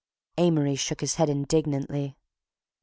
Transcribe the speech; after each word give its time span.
Amory 0.39 0.75
shook 0.75 1.01
his 1.01 1.13
head 1.17 1.29
indignantly. 1.29 2.17